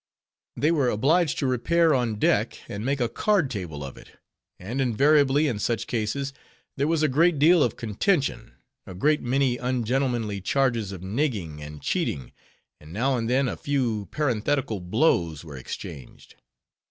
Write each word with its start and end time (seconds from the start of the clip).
They 0.57 0.71
were 0.71 0.89
obliged 0.89 1.37
to 1.37 1.45
repair 1.45 1.93
on 1.93 2.15
deck, 2.17 2.57
and 2.67 2.83
make 2.83 2.99
a 2.99 3.07
card 3.07 3.51
table 3.51 3.83
of 3.83 3.97
it; 3.99 4.17
and 4.57 4.81
invariably, 4.81 5.45
in 5.47 5.59
such 5.59 5.85
cases, 5.85 6.33
there 6.75 6.87
was 6.87 7.03
a 7.03 7.07
great 7.07 7.37
deal 7.37 7.61
of 7.61 7.75
contention, 7.75 8.53
a 8.87 8.95
great 8.95 9.21
many 9.21 9.57
ungentlemanly 9.57 10.41
charges 10.41 10.91
of 10.91 11.01
nigging 11.03 11.61
and 11.61 11.83
cheating; 11.83 12.31
and, 12.79 12.91
now 12.91 13.15
and 13.15 13.29
then, 13.29 13.47
a 13.47 13.55
few 13.55 14.07
parenthetical 14.07 14.79
blows 14.79 15.43
were 15.45 15.55
exchanged. 15.55 16.33